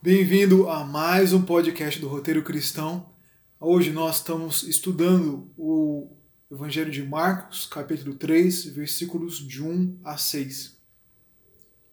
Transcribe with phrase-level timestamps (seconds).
[0.00, 3.10] Bem-vindo a mais um podcast do Roteiro Cristão.
[3.58, 6.16] Hoje nós estamos estudando o
[6.48, 10.78] Evangelho de Marcos, capítulo 3, versículos de 1 a 6.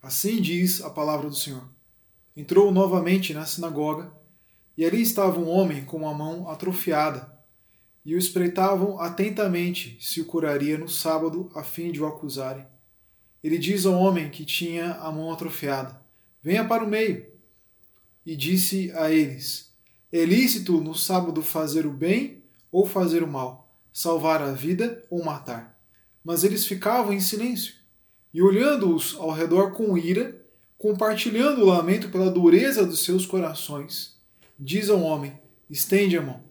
[0.04, 1.68] Assim diz a palavra do Senhor.
[2.38, 4.14] Entrou novamente na sinagoga,
[4.78, 7.36] e ali estava um homem com a mão atrofiada,
[8.06, 12.68] e o espreitavam atentamente se o curaria no sábado, a fim de o acusarem.
[13.44, 16.00] Ele diz ao homem que tinha a mão atrofiada:
[16.44, 17.35] Venha para o meio
[18.26, 19.74] e disse a eles:
[20.12, 25.24] É lícito no sábado fazer o bem ou fazer o mal, salvar a vida ou
[25.24, 25.80] matar.
[26.24, 27.76] Mas eles ficavam em silêncio,
[28.34, 30.36] e olhando-os ao redor com ira,
[30.78, 34.18] compartilhando o lamento pela dureza dos seus corações,
[34.60, 36.44] diz ao homem: Estende a mão.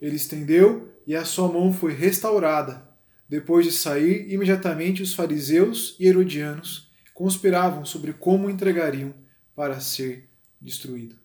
[0.00, 2.88] Ele estendeu, e a sua mão foi restaurada.
[3.28, 9.12] Depois de sair, imediatamente os fariseus e herodianos conspiravam sobre como entregariam
[9.54, 10.27] para ser
[10.60, 11.16] destruído.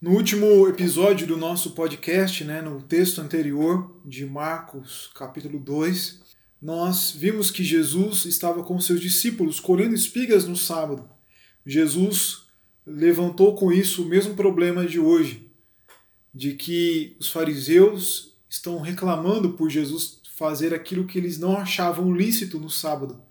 [0.00, 6.20] No último episódio do nosso podcast, né, no texto anterior de Marcos, capítulo 2,
[6.60, 11.08] nós vimos que Jesus estava com seus discípulos colhendo espigas no sábado.
[11.64, 12.42] Jesus
[12.86, 15.50] levantou com isso o mesmo problema de hoje,
[16.34, 22.58] de que os fariseus estão reclamando por Jesus fazer aquilo que eles não achavam lícito
[22.58, 23.22] no sábado,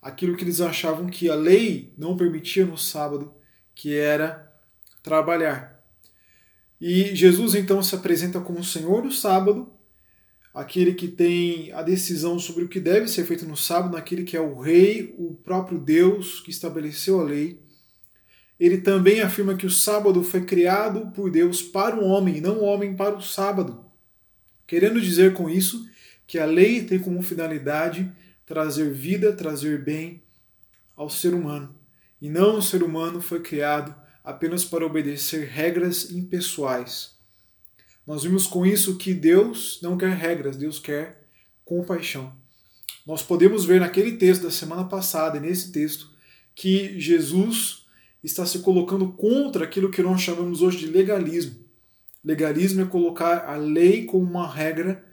[0.00, 3.34] aquilo que eles achavam que a lei não permitia no sábado,
[3.74, 4.52] que era
[5.02, 5.82] trabalhar.
[6.80, 9.72] E Jesus então se apresenta como o Senhor do sábado,
[10.52, 14.36] aquele que tem a decisão sobre o que deve ser feito no sábado, aquele que
[14.36, 17.60] é o rei, o próprio Deus que estabeleceu a lei.
[18.58, 22.64] Ele também afirma que o sábado foi criado por Deus para o homem, não o
[22.64, 23.84] homem para o sábado.
[24.66, 25.88] Querendo dizer com isso
[26.26, 28.10] que a lei tem como finalidade
[28.44, 30.22] trazer vida, trazer bem
[30.96, 31.74] ao ser humano.
[32.22, 33.92] E não o ser humano foi criado
[34.22, 37.16] apenas para obedecer regras impessoais.
[38.06, 41.26] Nós vimos com isso que Deus não quer regras, Deus quer
[41.64, 42.32] compaixão.
[43.04, 46.12] Nós podemos ver naquele texto da semana passada nesse texto
[46.54, 47.86] que Jesus
[48.22, 51.56] está se colocando contra aquilo que nós chamamos hoje de legalismo.
[52.24, 55.04] Legalismo é colocar a lei como uma regra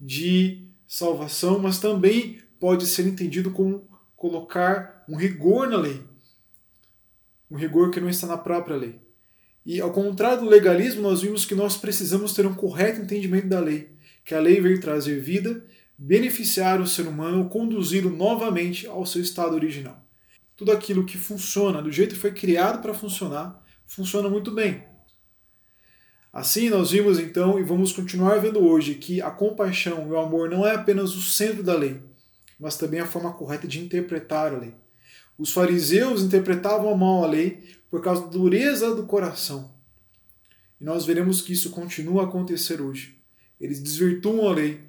[0.00, 6.11] de salvação, mas também pode ser entendido como colocar um rigor na lei
[7.52, 8.98] um rigor que não está na própria lei.
[9.64, 13.60] E ao contrário do legalismo, nós vimos que nós precisamos ter um correto entendimento da
[13.60, 13.90] lei,
[14.24, 15.62] que a lei veio trazer vida,
[15.98, 20.02] beneficiar o ser humano, conduzi-lo novamente ao seu estado original.
[20.56, 24.84] Tudo aquilo que funciona do jeito que foi criado para funcionar, funciona muito bem.
[26.32, 30.48] Assim, nós vimos então e vamos continuar vendo hoje que a compaixão e o amor
[30.48, 32.00] não é apenas o centro da lei,
[32.58, 34.81] mas também a forma correta de interpretar a lei.
[35.42, 39.74] Os fariseus interpretavam mal a lei por causa da dureza do coração.
[40.80, 43.18] E nós veremos que isso continua a acontecer hoje.
[43.60, 44.82] Eles desvirtuam a lei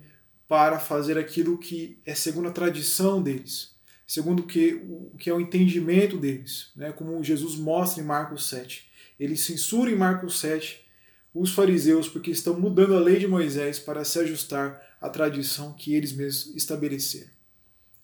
[0.48, 3.72] para fazer aquilo que é segundo a tradição deles,
[4.06, 6.92] segundo o que, o que é o entendimento deles, né?
[6.92, 8.88] como Jesus mostra em Marcos 7.
[9.20, 10.86] Ele censura em Marcos 7
[11.34, 15.96] os fariseus porque estão mudando a lei de Moisés para se ajustar à tradição que
[15.96, 17.32] eles mesmos estabeleceram.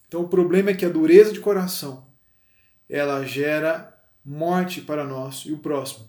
[0.07, 2.08] Então o problema é que a dureza de coração
[2.89, 3.95] ela gera
[4.25, 6.07] morte para nós e o próximo.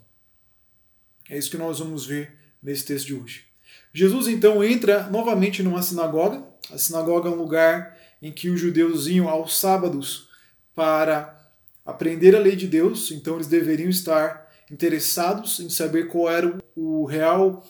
[1.29, 3.45] É isso que nós vamos ver nesse texto de hoje.
[3.93, 6.43] Jesus então entra novamente numa sinagoga.
[6.73, 10.29] A sinagoga é um lugar em que os judeus iam aos sábados
[10.75, 11.39] para
[11.85, 17.05] aprender a lei de Deus, então eles deveriam estar interessados em saber qual era o
[17.05, 17.67] real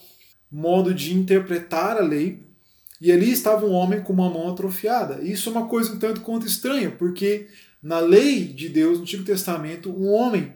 [0.50, 2.42] modo de interpretar a lei.
[3.00, 5.22] E ali estava um homem com uma mão atrofiada.
[5.22, 7.48] Isso é uma coisa um tanto quanto estranha, porque
[7.82, 10.54] na lei de Deus, no Antigo Testamento, um homem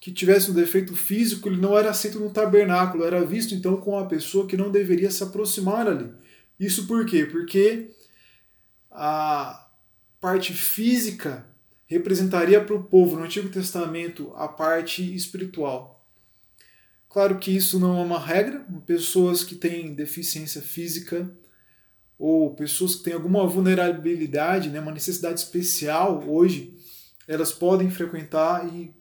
[0.00, 3.96] que tivesse um defeito físico, ele não era aceito no tabernáculo, era visto então como
[3.96, 6.10] uma pessoa que não deveria se aproximar ali.
[6.58, 7.24] Isso por quê?
[7.26, 7.90] Porque
[8.90, 9.68] a
[10.20, 11.46] parte física
[11.86, 16.04] representaria para o povo no Antigo Testamento a parte espiritual.
[17.08, 21.30] Claro que isso não é uma regra, pessoas que têm deficiência física
[22.18, 26.74] ou pessoas que têm alguma vulnerabilidade, né, uma necessidade especial hoje,
[27.28, 28.94] elas podem frequentar e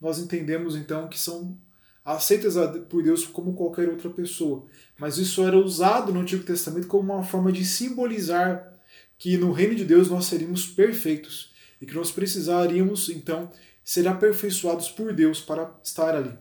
[0.00, 1.58] nós entendemos então que são
[2.04, 2.54] aceitas
[2.90, 4.66] por Deus como qualquer outra pessoa.
[4.98, 8.72] Mas isso era usado no Antigo Testamento como uma forma de simbolizar
[9.16, 13.50] que no reino de Deus nós seríamos perfeitos e que nós precisaríamos então
[13.82, 16.36] ser aperfeiçoados por Deus para estar ali.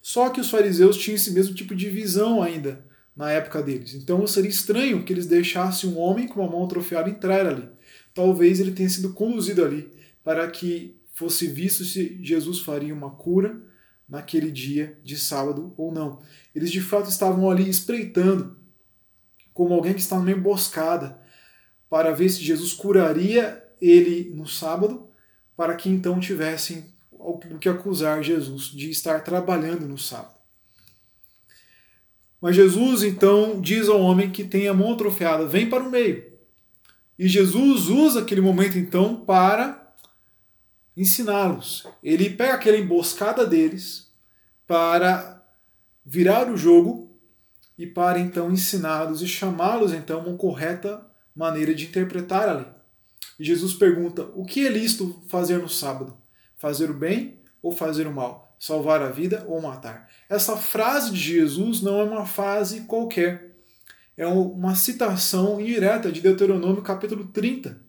[0.00, 2.87] Só que os fariseus tinham esse mesmo tipo de visão ainda
[3.18, 3.94] na época deles.
[3.94, 7.68] Então seria estranho que eles deixassem um homem com uma mão atrofiada entrar ali.
[8.14, 9.90] Talvez ele tenha sido conduzido ali
[10.22, 13.60] para que fosse visto se Jesus faria uma cura
[14.08, 16.22] naquele dia de sábado ou não.
[16.54, 18.56] Eles de fato estavam ali espreitando,
[19.52, 21.18] como alguém que está numa emboscada,
[21.90, 25.08] para ver se Jesus curaria ele no sábado,
[25.56, 30.37] para que então tivessem o que acusar Jesus de estar trabalhando no sábado.
[32.40, 36.24] Mas Jesus então diz ao homem que tem a mão atrofiada: vem para o meio.
[37.18, 39.92] E Jesus usa aquele momento então para
[40.96, 41.86] ensiná-los.
[42.02, 44.10] Ele pega aquela emboscada deles
[44.66, 45.44] para
[46.04, 47.10] virar o jogo
[47.76, 52.66] e para então ensiná-los e chamá-los então uma correta maneira de interpretar a lei.
[53.38, 56.16] E Jesus pergunta: o que é lícito fazer no sábado?
[56.56, 58.47] Fazer o bem ou fazer o mal?
[58.58, 60.10] Salvar a vida ou matar?
[60.28, 63.56] Essa frase de Jesus não é uma frase qualquer.
[64.16, 67.80] É uma citação indireta de Deuteronômio capítulo 30.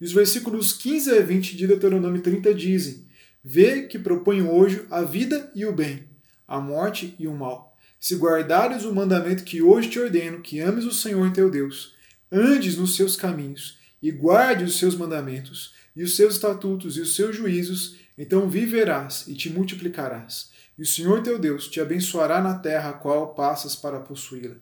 [0.00, 3.06] E os versículos 15 a 20 de Deuteronômio 30 dizem:
[3.42, 6.08] Vê que proponho hoje a vida e o bem,
[6.48, 7.76] a morte e o mal.
[8.00, 11.94] Se guardares o mandamento que hoje te ordeno, que ames o Senhor teu Deus,
[12.32, 17.14] andes nos seus caminhos e guarde os seus mandamentos, e os seus estatutos e os
[17.14, 20.50] seus juízos, então viverás e te multiplicarás.
[20.78, 24.56] E o Senhor teu Deus te abençoará na terra a qual passas para possuí-la.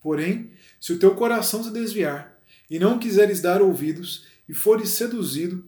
[0.00, 0.50] Porém,
[0.80, 2.36] se o teu coração se desviar,
[2.68, 5.64] e não quiseres dar ouvidos, e fores seduzido,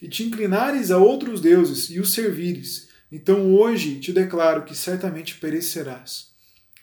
[0.00, 5.36] e te inclinares a outros deuses e os servires, então hoje te declaro que certamente
[5.36, 6.32] perecerás.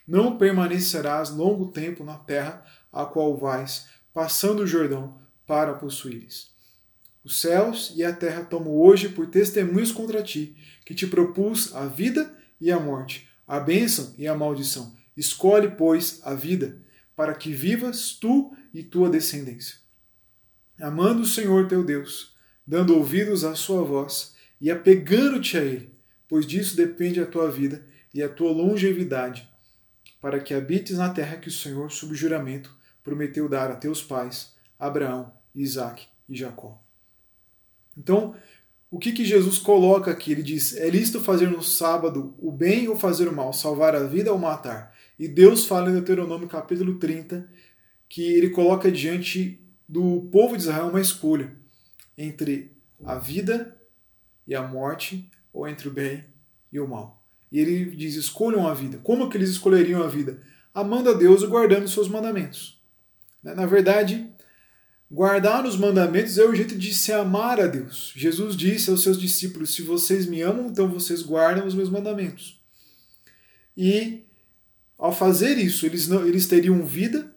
[0.07, 6.50] Não permanecerás longo tempo na terra a qual vais, passando o Jordão, para possuíres.
[7.23, 11.85] Os céus e a terra tomo hoje por testemunhos contra ti, que te propus a
[11.85, 14.95] vida e a morte, a bênção e a maldição.
[15.15, 16.81] Escolhe, pois, a vida,
[17.15, 19.75] para que vivas tu e tua descendência.
[20.79, 22.35] Amando o Senhor teu Deus,
[22.65, 25.94] dando ouvidos à sua voz e apegando-te a Ele,
[26.27, 29.47] pois disso depende a tua vida e a tua longevidade,
[30.19, 34.56] para que habites na terra que o Senhor, sob juramento, prometeu dar a teus pais,
[34.79, 36.81] Abraão, Isaque e Jacó.
[37.97, 38.35] Então,
[38.89, 40.33] o que, que Jesus coloca aqui?
[40.33, 44.03] Ele diz: é lícito fazer no sábado o bem ou fazer o mal, salvar a
[44.03, 44.93] vida ou matar.
[45.17, 47.47] E Deus fala em Deuteronômio capítulo 30
[48.09, 51.55] que ele coloca diante do povo de Israel uma escolha
[52.17, 53.77] entre a vida
[54.45, 56.25] e a morte ou entre o bem
[56.71, 57.23] e o mal.
[57.51, 58.99] E ele diz: escolham a vida.
[59.03, 60.41] Como que eles escolheriam a vida?
[60.73, 62.81] Amando a Deus e guardando os seus mandamentos.
[63.44, 64.31] Na verdade,
[65.13, 68.13] Guardar os mandamentos é o jeito de se amar a Deus.
[68.15, 72.63] Jesus disse aos seus discípulos: Se vocês me amam, então vocês guardam os meus mandamentos.
[73.75, 74.23] E
[74.97, 77.35] ao fazer isso, eles, não, eles teriam vida,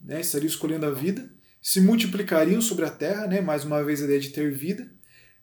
[0.00, 1.30] né, estariam escolhendo a vida,
[1.60, 4.90] se multiplicariam sobre a terra, né, mais uma vez a ideia de ter vida,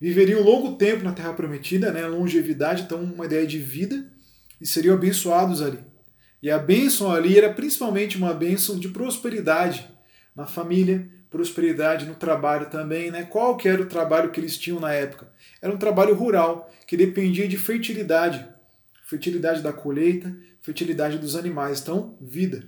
[0.02, 4.12] viveriam longo tempo na terra prometida, né, longevidade, então uma ideia de vida,
[4.60, 5.80] e seriam abençoados ali.
[6.42, 9.88] E a bênção ali era principalmente uma bênção de prosperidade
[10.36, 13.24] na família, prosperidade no trabalho também, né?
[13.24, 15.32] Qual que era o trabalho que eles tinham na época?
[15.62, 18.48] Era um trabalho rural, que dependia de fertilidade.
[19.06, 22.66] Fertilidade da colheita, fertilidade dos animais, então vida.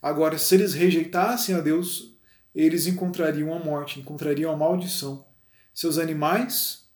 [0.00, 2.16] Agora, se eles rejeitassem a Deus,
[2.54, 5.26] eles encontrariam a morte, encontrariam a maldição.
[5.74, 6.88] Seus animais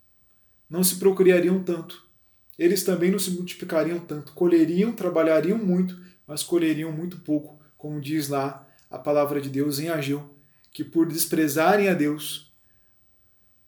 [0.68, 2.02] não se procriariam tanto.
[2.58, 4.32] Eles também não se multiplicariam tanto.
[4.32, 9.88] Colheriam, trabalhariam muito, mas colheriam muito pouco, como diz lá a palavra de Deus em
[9.88, 10.33] Ageu
[10.74, 12.52] que por desprezarem a Deus,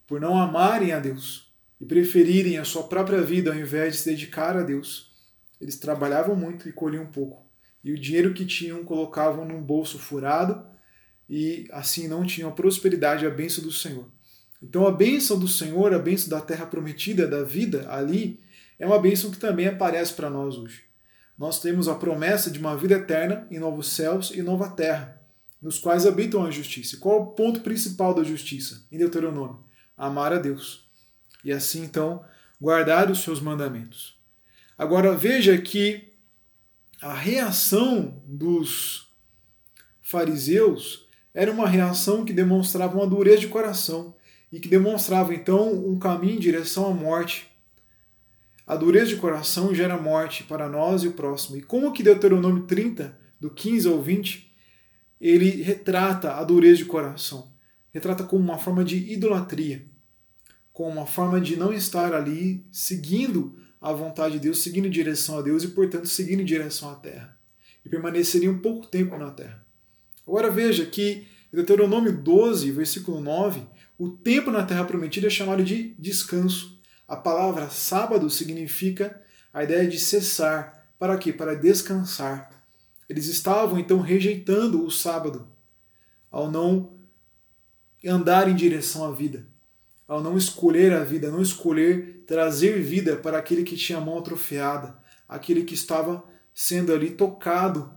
[0.09, 4.11] por não amarem a Deus e preferirem a sua própria vida ao invés de se
[4.11, 5.13] dedicar a Deus,
[5.61, 7.47] eles trabalhavam muito e colhiam pouco.
[7.85, 10.67] E o dinheiro que tinham colocavam num bolso furado
[11.31, 14.11] e assim não tinham a prosperidade e a bênção do Senhor.
[14.61, 18.41] Então a bênção do Senhor, a bênção da terra prometida, da vida ali,
[18.81, 20.83] é uma bênção que também aparece para nós hoje.
[21.39, 25.17] Nós temos a promessa de uma vida eterna em novos céus e nova terra
[25.61, 26.97] nos quais habitam a justiça.
[26.99, 29.65] Qual é o ponto principal da justiça em Deuteronômio?
[29.97, 30.87] Amar a Deus.
[31.45, 32.25] E assim, então,
[32.61, 34.19] guardar os seus mandamentos.
[34.77, 36.13] Agora, veja que
[37.01, 39.09] a reação dos
[40.03, 44.15] fariseus era uma reação que demonstrava uma dureza de coração
[44.51, 47.51] e que demonstrava, então, um caminho em direção à morte.
[48.67, 51.57] A dureza de coração gera morte para nós e o próximo.
[51.57, 54.46] E como que Deuteronômio 30, do 15 ao 20,
[55.20, 57.52] ele retrata a dureza de coração,
[57.92, 59.85] retrata como uma forma de idolatria,
[60.73, 65.42] como uma forma de não estar ali seguindo a vontade de Deus, seguindo direção a
[65.42, 67.37] Deus e, portanto, seguindo direção à terra.
[67.85, 69.64] E permaneceria um pouco tempo na terra.
[70.26, 73.62] Agora veja que em Deuteronômio 12, versículo 9,
[73.99, 76.78] o tempo na terra prometida é chamado de descanso.
[77.06, 79.23] A palavra sábado significa
[79.54, 80.85] a ideia de cessar.
[80.99, 81.32] Para quê?
[81.32, 82.50] Para descansar.
[83.09, 85.49] Eles estavam então rejeitando o sábado
[86.31, 86.97] ao não
[88.05, 89.47] andar em direção à vida,
[90.07, 94.19] ao não escolher a vida, não escolher trazer vida para aquele que tinha a mão
[94.19, 94.97] atrofiada,
[95.29, 96.23] aquele que estava
[96.55, 97.93] sendo ali tocado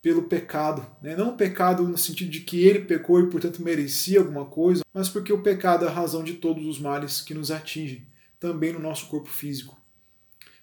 [0.00, 0.86] pelo pecado.
[1.02, 1.16] Né?
[1.16, 5.32] Não pecado no sentido de que ele pecou e, portanto, merecia alguma coisa, mas porque
[5.32, 8.06] o pecado é a razão de todos os males que nos atingem,
[8.38, 9.76] também no nosso corpo físico.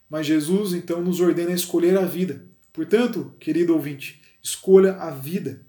[0.10, 2.48] Mas Jesus, então, nos ordena a escolher a vida.
[2.76, 5.66] Portanto, querido ouvinte, escolha a vida.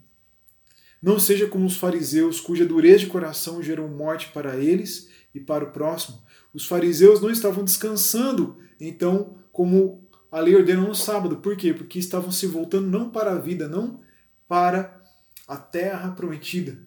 [1.01, 5.63] Não seja como os fariseus, cuja dureza de coração gerou morte para eles e para
[5.63, 6.21] o próximo.
[6.53, 11.37] Os fariseus não estavam descansando, então, como a lei ordena no sábado.
[11.37, 11.73] Por quê?
[11.73, 14.01] Porque estavam se voltando não para a vida, não
[14.45, 15.01] para
[15.47, 16.77] a terra prometida,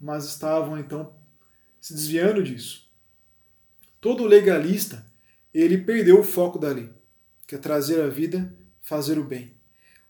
[0.00, 1.14] mas estavam então
[1.80, 2.90] se desviando disso.
[4.00, 5.06] Todo legalista,
[5.54, 6.90] ele perdeu o foco da lei,
[7.46, 9.59] que é trazer a vida, fazer o bem.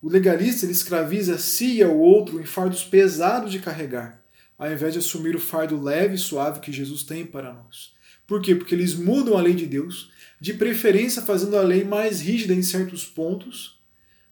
[0.03, 4.25] O legalista ele escraviza a si e ao outro em fardos pesados de carregar,
[4.57, 7.93] ao invés de assumir o fardo leve e suave que Jesus tem para nós.
[8.27, 8.55] Por quê?
[8.55, 12.63] Porque eles mudam a lei de Deus, de preferência fazendo a lei mais rígida em
[12.63, 13.79] certos pontos,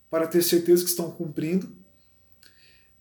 [0.08, 1.76] para ter certeza que estão cumprindo,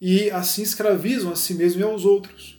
[0.01, 2.57] e assim escravizam a si mesmo e aos outros.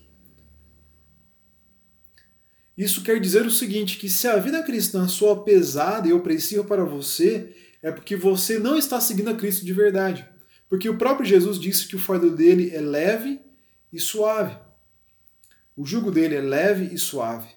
[2.77, 6.85] Isso quer dizer o seguinte: que se a vida cristã soa pesada e opressiva para
[6.85, 10.29] você, é porque você não está seguindo a Cristo de verdade.
[10.69, 13.41] Porque o próprio Jesus disse que o fardo dele é leve
[13.93, 14.57] e suave.
[15.77, 17.49] O jugo dele é leve e suave.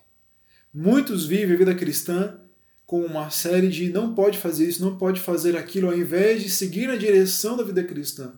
[0.74, 2.40] Muitos vivem a vida cristã
[2.86, 6.50] com uma série de não pode fazer isso, não pode fazer aquilo, ao invés de
[6.50, 8.34] seguir na direção da vida cristã,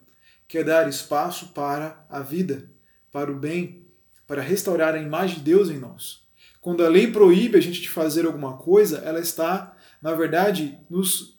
[0.48, 2.70] que é dar espaço para a vida,
[3.12, 3.88] para o bem,
[4.26, 6.24] para restaurar a imagem de Deus em nós.
[6.62, 11.33] Quando a lei proíbe a gente de fazer alguma coisa, ela está, na verdade, nos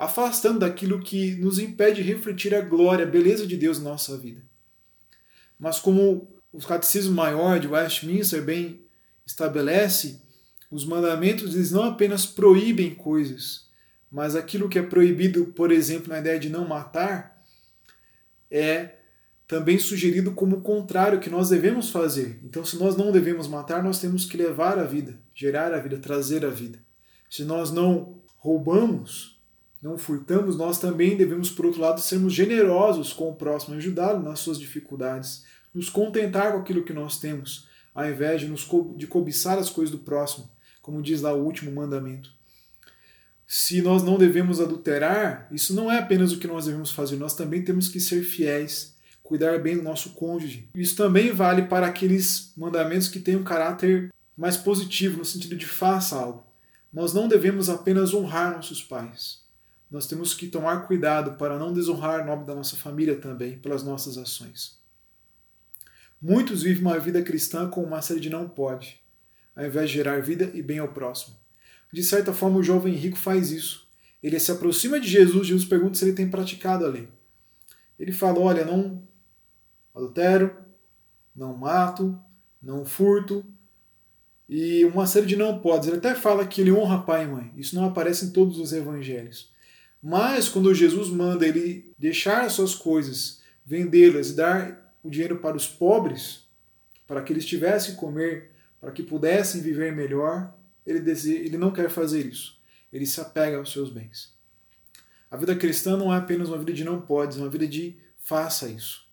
[0.00, 4.16] afastando daquilo que nos impede de refletir a glória, a beleza de Deus na nossa
[4.16, 4.42] vida.
[5.58, 8.82] Mas como o Catecismo Maior de Westminster bem
[9.26, 10.22] estabelece,
[10.70, 13.68] os mandamentos eles não apenas proíbem coisas,
[14.10, 17.44] mas aquilo que é proibido, por exemplo, na ideia de não matar,
[18.50, 18.94] é
[19.46, 22.40] também sugerido como o contrário que nós devemos fazer.
[22.42, 25.98] Então, se nós não devemos matar, nós temos que levar a vida, gerar a vida,
[25.98, 26.78] trazer a vida.
[27.28, 29.39] Se nós não roubamos,
[29.82, 34.40] não furtamos, nós também devemos, por outro lado, sermos generosos com o próximo, ajudá-lo nas
[34.40, 35.44] suas dificuldades,
[35.74, 39.70] nos contentar com aquilo que nós temos, ao invés de, nos co de cobiçar as
[39.70, 40.50] coisas do próximo,
[40.82, 42.30] como diz lá o último mandamento.
[43.46, 47.34] Se nós não devemos adulterar, isso não é apenas o que nós devemos fazer, nós
[47.34, 50.68] também temos que ser fiéis, cuidar bem do nosso cônjuge.
[50.74, 55.66] Isso também vale para aqueles mandamentos que têm um caráter mais positivo, no sentido de
[55.66, 56.44] faça algo.
[56.92, 59.40] Nós não devemos apenas honrar nossos pais,
[59.90, 63.82] nós temos que tomar cuidado para não desonrar o nome da nossa família também pelas
[63.82, 64.78] nossas ações.
[66.22, 69.00] Muitos vivem uma vida cristã com uma série de não pode,
[69.56, 71.36] ao invés de gerar vida e bem ao próximo.
[71.92, 73.88] De certa forma, o jovem rico faz isso.
[74.22, 77.08] Ele se aproxima de Jesus, Jesus pergunta se ele tem praticado a lei.
[77.98, 79.02] Ele fala: Olha, não
[79.94, 80.54] adultero,
[81.34, 82.16] não mato,
[82.62, 83.44] não furto,
[84.48, 85.88] e uma série de não podes.
[85.88, 87.52] Ele até fala que ele honra pai e mãe.
[87.56, 89.50] Isso não aparece em todos os evangelhos.
[90.02, 95.56] Mas quando Jesus manda ele deixar as suas coisas, vendê-las e dar o dinheiro para
[95.56, 96.46] os pobres,
[97.06, 101.90] para que eles tivessem comer, para que pudessem viver melhor, ele, deseja, ele não quer
[101.90, 102.58] fazer isso.
[102.92, 104.34] Ele se apega aos seus bens.
[105.30, 107.96] A vida cristã não é apenas uma vida de não podes, é uma vida de
[108.16, 109.06] faça isso.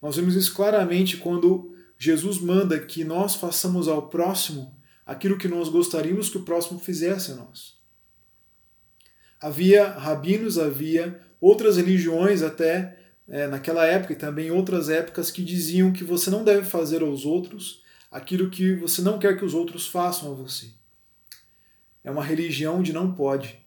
[0.00, 5.68] Nós vemos isso claramente quando Jesus manda que nós façamos ao próximo aquilo que nós
[5.68, 7.77] gostaríamos que o próximo fizesse a nós.
[9.40, 15.92] Havia rabinos, havia outras religiões até é, naquela época e também outras épocas que diziam
[15.92, 19.86] que você não deve fazer aos outros aquilo que você não quer que os outros
[19.86, 20.70] façam a você.
[22.02, 23.58] É uma religião de não pode.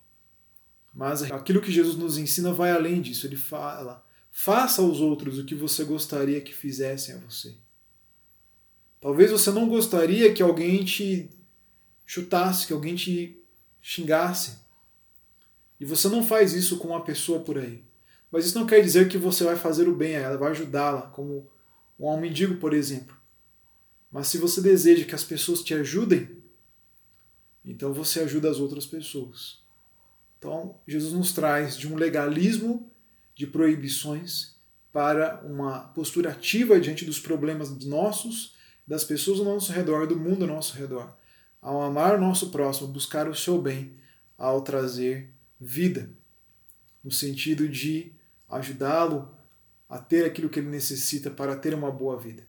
[0.94, 3.26] Mas aquilo que Jesus nos ensina vai além disso.
[3.26, 7.56] Ele fala: faça aos outros o que você gostaria que fizessem a você.
[9.00, 11.30] Talvez você não gostaria que alguém te
[12.06, 13.42] chutasse, que alguém te
[13.82, 14.61] xingasse.
[15.82, 17.84] E você não faz isso com uma pessoa por aí.
[18.32, 21.08] Mas isso não quer dizer que você vai fazer o bem a ela, vai ajudá-la,
[21.08, 21.50] como
[21.98, 23.18] um mendigo, por exemplo.
[24.12, 26.38] Mas se você deseja que as pessoas te ajudem,
[27.66, 29.64] então você ajuda as outras pessoas.
[30.38, 32.92] Então, Jesus nos traz de um legalismo
[33.34, 34.56] de proibições
[34.94, 38.56] para uma postura ativa diante dos problemas nossos,
[38.88, 41.18] das pessoas ao nosso redor, do mundo ao nosso redor.
[41.60, 43.96] ao amar o nosso próximo, buscar o seu bem,
[44.38, 46.10] ao trazer vida,
[47.04, 48.14] no sentido de
[48.50, 49.32] ajudá-lo
[49.88, 52.48] a ter aquilo que ele necessita para ter uma boa vida.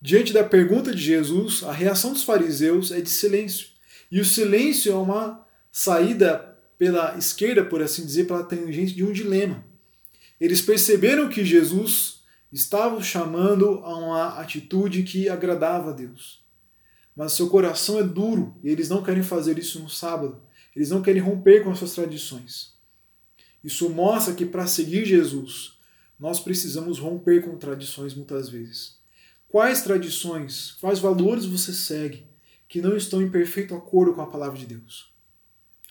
[0.00, 3.68] Diante da pergunta de Jesus, a reação dos fariseus é de silêncio.
[4.10, 9.12] E o silêncio é uma saída pela esquerda, por assim dizer, pela tangente de um
[9.12, 9.64] dilema.
[10.40, 16.44] Eles perceberam que Jesus estava chamando a uma atitude que agradava a Deus.
[17.16, 20.45] Mas seu coração é duro e eles não querem fazer isso no sábado.
[20.76, 22.74] Eles não querem romper com as suas tradições.
[23.64, 25.78] Isso mostra que para seguir Jesus,
[26.20, 28.98] nós precisamos romper com tradições muitas vezes.
[29.48, 32.26] Quais tradições, quais valores você segue
[32.68, 35.10] que não estão em perfeito acordo com a palavra de Deus?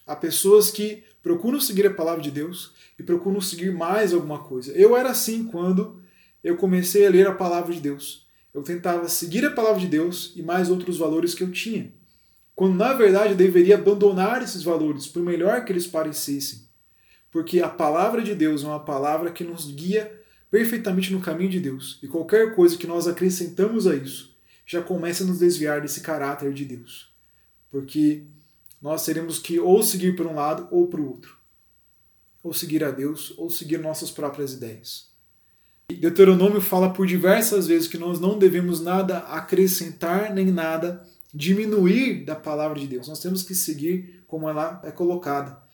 [0.06, 4.72] Há pessoas que procuram seguir a palavra de Deus e procuram seguir mais alguma coisa.
[4.74, 6.00] Eu era assim quando
[6.44, 8.28] eu comecei a ler a palavra de Deus.
[8.54, 11.92] Eu tentava seguir a palavra de Deus e mais outros valores que eu tinha.
[12.56, 16.66] Quando na verdade eu deveria abandonar esses valores, por melhor que eles parecessem
[17.36, 20.10] porque a palavra de Deus é uma palavra que nos guia
[20.50, 22.00] perfeitamente no caminho de Deus.
[22.02, 24.34] E qualquer coisa que nós acrescentamos a isso
[24.66, 27.14] já começa a nos desviar desse caráter de Deus.
[27.70, 28.24] Porque
[28.82, 31.38] nós teremos que ou seguir por um lado ou para o outro.
[32.42, 35.10] Ou seguir a Deus ou seguir nossas próprias ideias.
[35.90, 42.36] Deuteronômio fala por diversas vezes que nós não devemos nada acrescentar nem nada diminuir da
[42.36, 43.08] palavra de Deus.
[43.08, 45.66] Nós temos que seguir como ela é colocada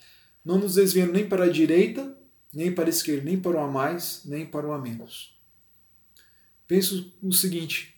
[0.43, 2.17] não nos desviando nem para a direita,
[2.51, 5.39] nem para a esquerda, nem para o a mais, nem para o a menos.
[6.67, 7.95] Penso o seguinte: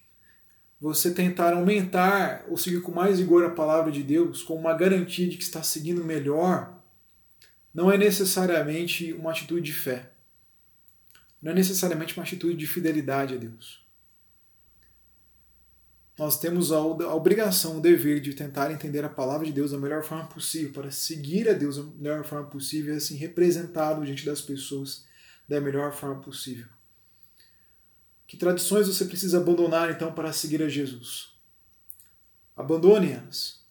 [0.79, 5.27] você tentar aumentar ou seguir com mais vigor a palavra de Deus, com uma garantia
[5.27, 6.77] de que está seguindo melhor,
[7.73, 10.11] não é necessariamente uma atitude de fé.
[11.41, 13.82] Não é necessariamente uma atitude de fidelidade a Deus
[16.17, 20.03] nós temos a obrigação, o dever de tentar entender a palavra de Deus da melhor
[20.03, 24.41] forma possível, para seguir a Deus da melhor forma possível e assim representá-lo diante das
[24.41, 25.05] pessoas
[25.49, 26.67] da melhor forma possível.
[28.27, 31.33] Que tradições você precisa abandonar então para seguir a Jesus?
[32.55, 33.61] Abandone-as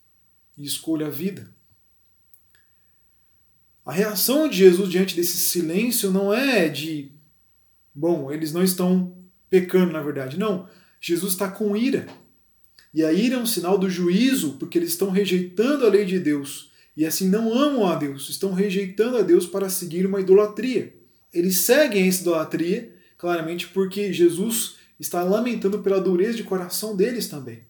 [0.56, 1.48] e escolha a vida.
[3.84, 7.12] A reação de Jesus diante desse silêncio não é de,
[7.94, 9.16] bom, eles não estão
[9.48, 10.38] pecando na verdade.
[10.38, 10.68] Não,
[11.00, 12.06] Jesus está com ira.
[12.92, 16.18] E a ira é um sinal do juízo, porque eles estão rejeitando a lei de
[16.18, 20.94] Deus e assim não amam a Deus, estão rejeitando a Deus para seguir uma idolatria.
[21.32, 27.62] Eles seguem essa idolatria, claramente porque Jesus está lamentando pela dureza de coração deles também.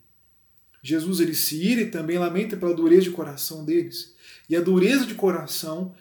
[0.83, 4.15] Jesus ele se ira e também lamenta pela dureza de coração deles.
[4.51, 5.95] E a dureza de coração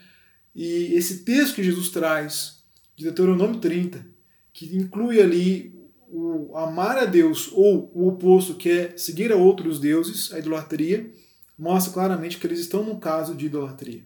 [0.56, 2.64] e esse texto que Jesus traz
[2.96, 4.06] de Deuteronômio 30,
[4.52, 5.74] que inclui ali
[6.12, 11.10] o amar a Deus ou o oposto, que é seguir a outros deuses, a idolatria,
[11.58, 14.04] mostra claramente que eles estão no caso de idolatria.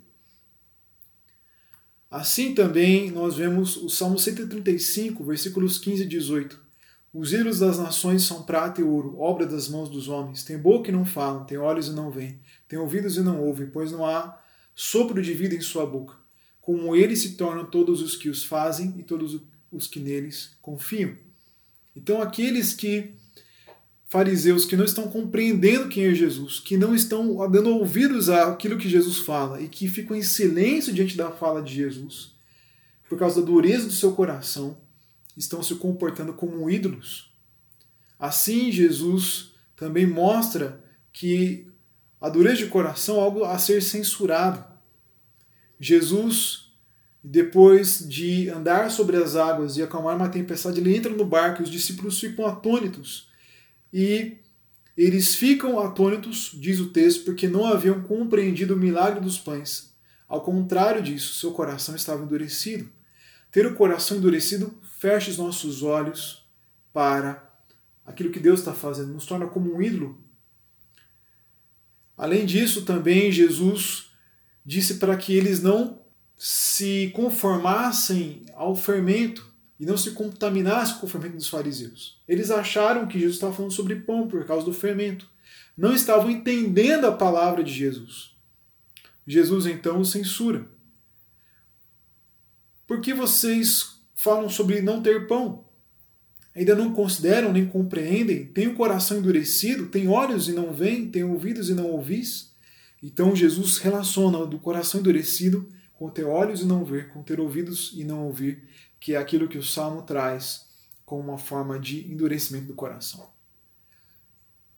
[2.12, 6.66] Assim também nós vemos o Salmo 135, versículos 15 e 18.
[7.12, 10.44] Os ídolos das nações são prata e ouro, obra das mãos dos homens.
[10.44, 13.68] Tem boca e não falam, tem olhos e não veem, tem ouvidos e não ouvem,
[13.68, 14.40] pois não há
[14.76, 16.16] sopro de vida em sua boca.
[16.62, 19.42] Como eles se tornam todos os que os fazem e todos
[19.72, 21.16] os que neles confiam.
[21.96, 23.14] Então, aqueles que
[24.08, 28.88] fariseus que não estão compreendendo quem é Jesus, que não estão dando ouvidos àquilo que
[28.88, 32.34] Jesus fala e que ficam em silêncio diante da fala de Jesus,
[33.10, 34.78] por causa da dureza do seu coração,
[35.36, 37.32] estão se comportando como ídolos.
[38.18, 41.68] Assim, Jesus também mostra que
[42.22, 44.64] a dureza de coração é algo a ser censurado.
[45.80, 46.65] Jesus
[47.28, 51.64] depois de andar sobre as águas e acalmar uma tempestade, ele entra no barco e
[51.64, 53.28] os discípulos ficam atônitos.
[53.92, 54.38] E
[54.96, 59.96] eles ficam atônitos, diz o texto, porque não haviam compreendido o milagre dos pães.
[60.28, 62.88] Ao contrário disso, seu coração estava endurecido.
[63.52, 66.48] Ter o coração endurecido fecha os nossos olhos
[66.94, 67.44] para
[68.06, 70.24] aquilo que Deus está fazendo, nos torna como um ídolo.
[72.16, 74.12] Além disso, também Jesus
[74.64, 76.05] disse para que eles não
[76.38, 82.22] se conformassem ao fermento e não se contaminassem com o fermento dos fariseus.
[82.28, 85.30] Eles acharam que Jesus estava falando sobre pão por causa do fermento.
[85.78, 88.32] Não estavam entendendo a palavra de Jesus.
[89.28, 90.68] Jesus então censura.
[92.88, 95.66] Por que vocês falam sobre não ter pão?
[96.56, 98.46] Ainda não consideram nem compreendem?
[98.46, 99.88] Têm o coração endurecido?
[99.88, 101.10] Têm olhos e não veem?
[101.10, 102.54] Têm ouvidos e não ouvis?
[103.04, 105.68] Então Jesus relaciona do coração endurecido
[105.98, 108.68] com ter olhos e não ver, com ter ouvidos e não ouvir,
[109.00, 110.68] que é aquilo que o Salmo traz
[111.06, 113.30] como uma forma de endurecimento do coração.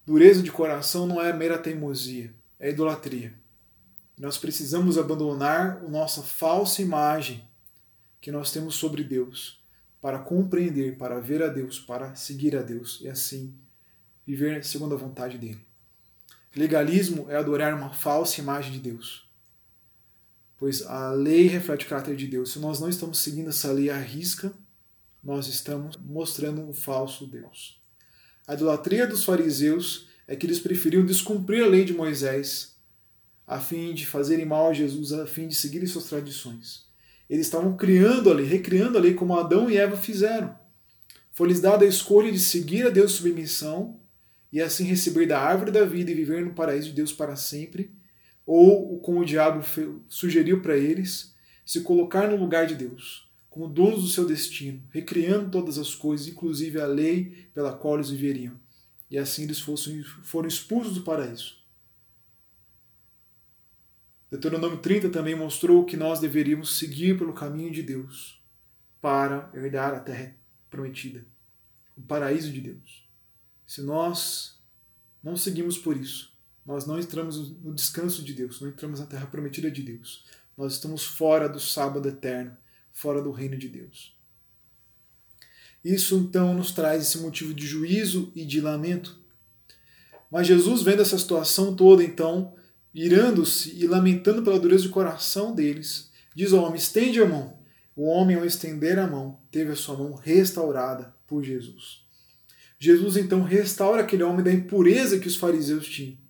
[0.06, 3.34] Dureza de coração não é mera teimosia, é idolatria.
[4.18, 7.48] Nós precisamos abandonar a nossa falsa imagem
[8.20, 9.62] que nós temos sobre Deus
[10.02, 13.54] para compreender, para ver a Deus, para seguir a Deus e assim
[14.26, 15.66] viver segundo a vontade dele.
[16.56, 19.27] Legalismo é adorar uma falsa imagem de Deus.
[20.58, 22.52] Pois a lei reflete o caráter de Deus.
[22.52, 24.52] Se nós não estamos seguindo essa lei à risca,
[25.24, 27.80] nós estamos mostrando um falso Deus.
[28.48, 32.78] A idolatria dos fariseus é que eles preferiam descumprir a lei de Moisés
[33.46, 36.86] a fim de fazerem mal a Jesus, a fim de seguirem suas tradições.
[37.30, 40.58] Eles estavam criando a lei, recriando a lei como Adão e Eva fizeram.
[41.32, 44.00] Foi-lhes dada a escolha de seguir a Deus sob missão
[44.52, 47.92] e assim receber da árvore da vida e viver no paraíso de Deus para sempre,
[48.48, 49.62] ou, como o diabo
[50.08, 55.52] sugeriu para eles, se colocar no lugar de Deus, como donos do seu destino, recriando
[55.52, 58.58] todas as coisas, inclusive a lei pela qual eles viveriam.
[59.12, 61.58] E assim eles foram expulsos do paraíso.
[64.32, 68.42] Deuteronômio 30 também mostrou que nós deveríamos seguir pelo caminho de Deus
[69.02, 70.38] para herdar a terra
[70.70, 71.26] prometida,
[71.98, 73.10] o paraíso de Deus.
[73.66, 74.58] Se nós
[75.22, 76.37] não seguimos por isso,
[76.68, 80.26] nós não entramos no descanso de Deus, não entramos na terra prometida de Deus.
[80.58, 82.58] Nós estamos fora do sábado eterno,
[82.92, 84.14] fora do reino de Deus.
[85.84, 89.18] Isso então nos traz esse motivo de juízo e de lamento.
[90.30, 92.54] Mas Jesus, vendo essa situação toda, então,
[92.94, 97.58] irando-se e lamentando pela dureza de coração deles, diz ao homem: estende a mão.
[97.96, 102.06] O homem, ao estender a mão, teve a sua mão restaurada por Jesus.
[102.78, 106.27] Jesus então restaura aquele homem da impureza que os fariseus tinham.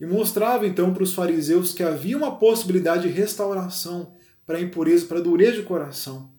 [0.00, 4.14] E mostrava então para os fariseus que havia uma possibilidade de restauração
[4.46, 6.32] para a impureza, para a dureza de coração.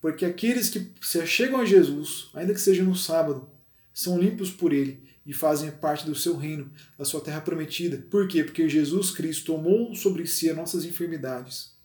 [0.00, 3.48] Porque aqueles que se achegam a Jesus, ainda que seja no sábado,
[3.94, 7.96] são limpos por ele e fazem parte do seu reino, da sua terra prometida.
[8.10, 8.44] Por quê?
[8.44, 11.76] Porque Jesus Cristo tomou sobre si as nossas enfermidades.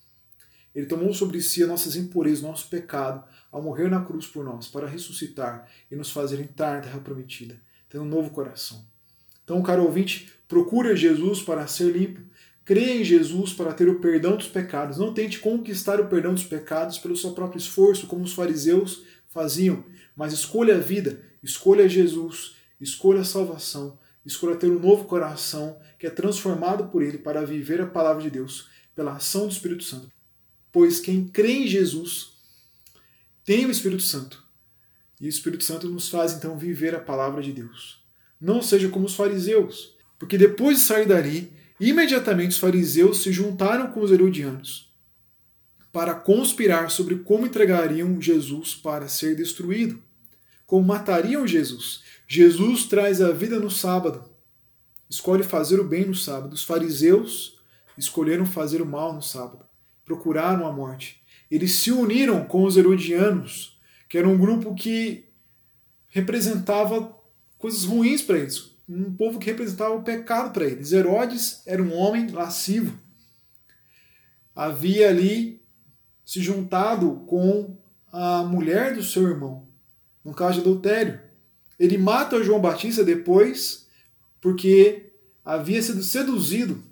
[0.75, 4.67] Ele tomou sobre si as nossas impurezas, nosso pecado, ao morrer na cruz por nós,
[4.67, 7.59] para ressuscitar e nos fazer entrar na terra prometida,
[7.89, 8.92] tendo um novo coração.
[9.43, 12.21] Então, caro ouvinte, procure Jesus para ser limpo.
[12.65, 14.97] Creia em Jesus para ter o perdão dos pecados.
[14.97, 19.84] Não tente conquistar o perdão dos pecados pelo seu próprio esforço, como os fariseus faziam,
[20.15, 26.08] mas escolha a vida, escolha Jesus, escolha a salvação, escolha ter um novo coração que
[26.08, 30.12] é transformado por Ele para viver a palavra de Deus pela ação do Espírito Santo.
[30.71, 32.34] Pois quem crê em Jesus
[33.43, 34.43] tem o Espírito Santo.
[35.19, 38.02] E o Espírito Santo nos faz então viver a palavra de Deus.
[38.43, 43.91] Não seja como os fariseus, porque depois de sair dali, imediatamente os fariseus se juntaram
[43.91, 44.91] com os herodianos
[45.91, 50.01] para conspirar sobre como entregariam Jesus para ser destruído,
[50.65, 52.01] como matariam Jesus.
[52.27, 54.29] Jesus traz a vida no sábado,
[55.10, 56.53] escolhe fazer o bem no sábado.
[56.53, 57.60] Os fariseus
[57.97, 59.65] escolheram fazer o mal no sábado,
[60.03, 63.79] procuraram a morte eles se uniram com os herodianos,
[64.10, 65.25] que era um grupo que
[66.10, 67.15] representava
[67.63, 70.91] coisas ruins para eles, um povo que representava o pecado para eles.
[70.91, 72.99] Herodes era um homem lascivo.
[74.54, 75.63] Havia ali
[76.26, 77.78] se juntado com
[78.12, 79.65] a mulher do seu irmão,
[80.26, 81.21] no caso de adultério.
[81.80, 83.88] Ele mata João Batista depois
[84.41, 85.13] porque
[85.45, 86.84] havia sido seduzido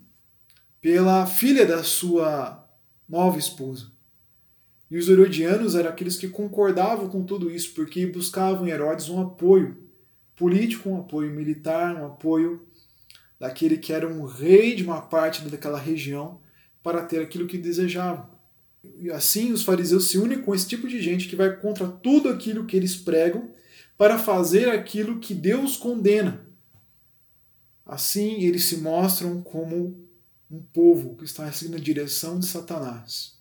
[0.80, 2.66] pela filha da sua
[3.10, 3.92] nova esposa.
[4.90, 9.20] E os herodianos eram aqueles que concordavam com tudo isso, porque buscavam em Herodes um
[9.20, 9.91] apoio
[10.42, 12.66] político, um apoio militar, um apoio
[13.40, 16.42] daquele que era um rei de uma parte daquela região
[16.82, 18.28] para ter aquilo que desejavam.
[18.98, 22.28] E assim os fariseus se unem com esse tipo de gente que vai contra tudo
[22.28, 23.52] aquilo que eles pregam
[23.96, 26.44] para fazer aquilo que Deus condena.
[27.86, 30.04] Assim eles se mostram como
[30.50, 33.40] um povo que está seguindo a direção de Satanás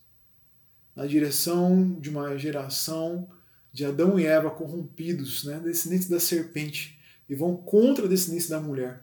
[0.95, 3.27] na direção de uma geração
[3.73, 8.61] de Adão e Eva corrompidos, né, descendentes da serpente, e vão contra a descendência da
[8.61, 9.03] mulher,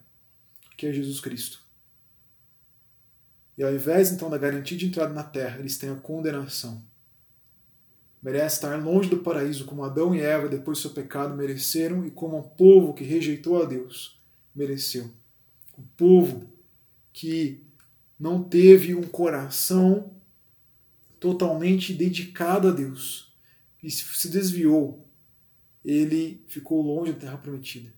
[0.75, 1.65] que é Jesus Cristo.
[3.58, 6.84] E ao invés então da garantia de entrada na terra, eles têm a condenação.
[8.21, 12.12] Merece estar longe do paraíso, como Adão e Eva, depois do seu pecado, mereceram, e
[12.12, 14.19] como o povo que rejeitou a Deus
[14.53, 15.10] mereceu.
[15.77, 16.49] O povo
[17.13, 17.63] que
[18.19, 20.12] não teve um coração
[21.19, 23.27] totalmente dedicado a Deus
[23.88, 25.10] e se desviou,
[25.84, 27.93] ele ficou longe da terra prometida.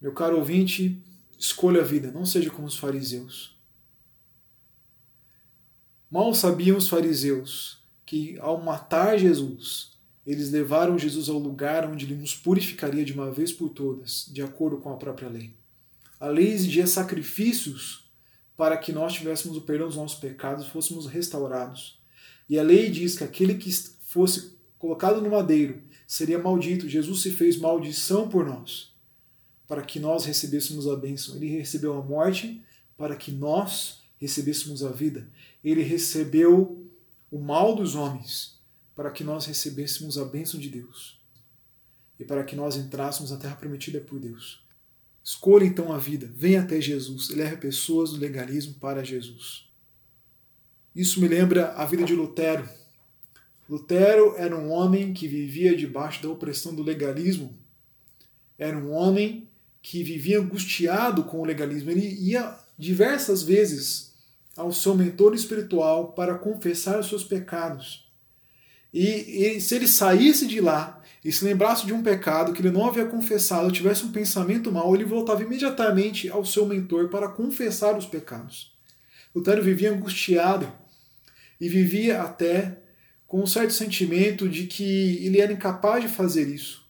[0.00, 1.00] Meu caro ouvinte,
[1.38, 3.56] escolha a vida, não seja como os fariseus.
[6.10, 12.16] Mal sabiam os fariseus que, ao matar Jesus, eles levaram Jesus ao lugar onde ele
[12.16, 15.54] nos purificaria de uma vez por todas, de acordo com a própria lei.
[16.18, 18.10] A lei exigia sacrifícios
[18.56, 21.97] para que nós tivéssemos o perdão dos nossos pecados fôssemos restaurados.
[22.48, 26.88] E a lei diz que aquele que fosse colocado no madeiro seria maldito.
[26.88, 28.94] Jesus se fez maldição por nós,
[29.66, 31.36] para que nós recebêssemos a bênção.
[31.36, 32.62] Ele recebeu a morte
[32.96, 35.28] para que nós recebêssemos a vida.
[35.62, 36.88] Ele recebeu
[37.30, 38.58] o mal dos homens
[38.94, 41.20] para que nós recebêssemos a bênção de Deus
[42.18, 44.60] e para que nós entrássemos na terra prometida por Deus.
[45.22, 49.67] Escolha então a vida, venha até Jesus, leve pessoas do legalismo para Jesus.
[50.94, 52.68] Isso me lembra a vida de Lutero.
[53.68, 57.56] Lutero era um homem que vivia debaixo da opressão do legalismo.
[58.58, 59.48] Era um homem
[59.82, 61.90] que vivia angustiado com o legalismo.
[61.90, 64.14] Ele ia diversas vezes
[64.56, 68.10] ao seu mentor espiritual para confessar os seus pecados.
[68.92, 72.70] E, e, se ele saísse de lá e se lembrasse de um pecado que ele
[72.70, 77.96] não havia confessado, tivesse um pensamento mau, ele voltava imediatamente ao seu mentor para confessar
[77.96, 78.77] os pecados.
[79.38, 80.70] Lutero vivia angustiado
[81.60, 82.78] e vivia até
[83.24, 86.84] com um certo sentimento de que ele era incapaz de fazer isso.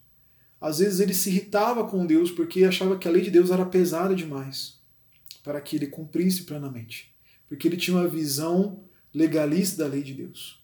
[0.59, 3.67] Às vezes ele se irritava com Deus porque achava que a lei de Deus era
[3.67, 4.79] pesada demais
[5.45, 7.15] para que ele cumprisse plenamente,
[7.47, 8.83] porque ele tinha uma visão
[9.15, 10.63] legalista da lei de Deus.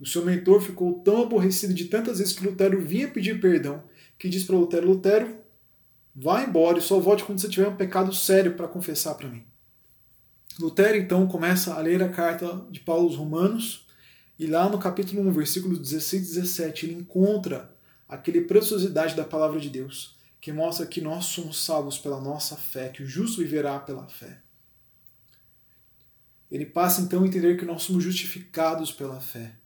[0.00, 3.84] O seu mentor ficou tão aborrecido de tantas vezes que Lutero vinha pedir perdão,
[4.18, 5.36] que diz para Lutero: Lutero,
[6.16, 9.51] vá embora e só volte quando você tiver um pecado sério para confessar para mim.
[10.58, 13.86] Lutero então começa a ler a carta de Paulo aos Romanos,
[14.38, 17.74] e lá no capítulo 1, versículos 16 e 17, ele encontra
[18.08, 22.88] aquele preciosidade da palavra de Deus, que mostra que nós somos salvos pela nossa fé,
[22.88, 24.42] que o justo viverá pela fé.
[26.50, 29.56] Ele passa então a entender que nós somos justificados pela fé.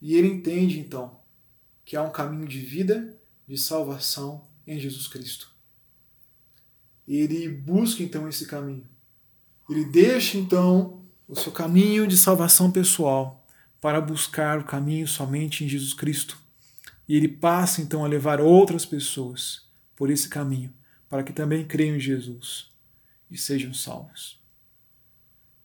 [0.00, 1.20] E ele entende então
[1.84, 5.54] que há um caminho de vida, de salvação em Jesus Cristo.
[7.06, 8.88] Ele busca então esse caminho.
[9.68, 13.46] Ele deixa então o seu caminho de salvação pessoal
[13.80, 16.38] para buscar o caminho somente em Jesus Cristo.
[17.08, 20.72] E ele passa então a levar outras pessoas por esse caminho,
[21.08, 22.70] para que também creiam em Jesus
[23.30, 24.40] e sejam salvos.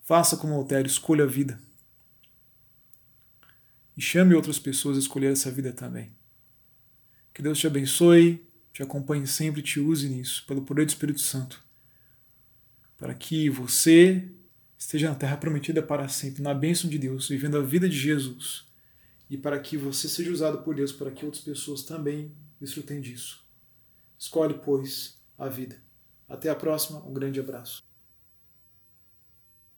[0.02, 1.60] Faça como Altério, escolha a vida
[3.96, 6.12] e chame outras pessoas a escolher essa vida também.
[7.34, 11.22] Que Deus te abençoe, te acompanhe sempre e te use nisso, pelo poder do Espírito
[11.22, 11.64] Santo,
[13.02, 14.30] para que você
[14.78, 18.68] esteja na terra prometida para sempre, na bênção de Deus, vivendo a vida de Jesus,
[19.28, 23.44] e para que você seja usado por Deus para que outras pessoas também desfrutem disso.
[24.20, 25.82] Escolhe, pois, a vida.
[26.30, 27.82] Até a próxima, um grande abraço.